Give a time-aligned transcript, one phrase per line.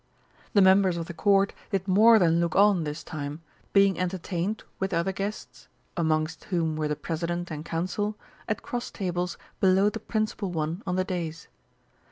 [0.53, 4.95] The members of the Court did more than look on this time, being entertained, with
[4.95, 8.17] other guests, amongst whom were the President and Council,
[8.49, 11.49] at cross tables below the principal one on the dais.